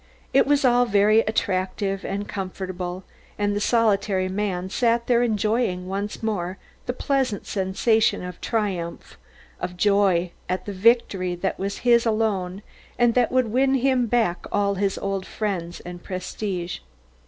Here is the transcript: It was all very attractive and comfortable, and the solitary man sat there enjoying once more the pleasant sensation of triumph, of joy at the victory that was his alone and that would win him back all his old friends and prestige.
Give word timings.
It 0.33 0.47
was 0.47 0.65
all 0.65 0.87
very 0.87 1.19
attractive 1.19 2.03
and 2.03 2.27
comfortable, 2.27 3.03
and 3.37 3.55
the 3.55 3.59
solitary 3.59 4.27
man 4.29 4.71
sat 4.71 5.05
there 5.05 5.21
enjoying 5.21 5.87
once 5.87 6.23
more 6.23 6.57
the 6.87 6.91
pleasant 6.93 7.45
sensation 7.45 8.23
of 8.23 8.41
triumph, 8.41 9.15
of 9.59 9.77
joy 9.77 10.31
at 10.49 10.65
the 10.65 10.73
victory 10.73 11.35
that 11.35 11.59
was 11.59 11.77
his 11.85 12.07
alone 12.07 12.63
and 12.97 13.13
that 13.13 13.31
would 13.31 13.51
win 13.51 13.75
him 13.75 14.07
back 14.07 14.47
all 14.51 14.73
his 14.73 14.97
old 14.97 15.27
friends 15.27 15.81
and 15.81 16.01
prestige. 16.01 16.79